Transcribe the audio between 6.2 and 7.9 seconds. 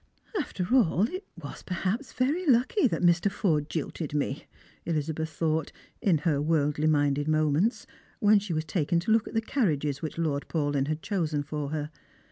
her worldly minded moments,